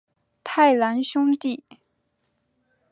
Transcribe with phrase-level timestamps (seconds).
[0.43, 1.63] 太郎兄弟。